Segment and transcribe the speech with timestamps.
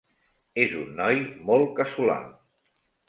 [0.63, 1.21] És un noi
[1.51, 2.17] molt casolà.